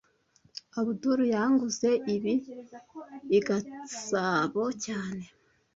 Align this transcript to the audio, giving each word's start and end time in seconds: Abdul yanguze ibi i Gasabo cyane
Abdul 0.79 1.19
yanguze 1.33 1.89
ibi 2.13 2.35
i 3.37 3.39
Gasabo 3.47 4.63
cyane 4.85 5.25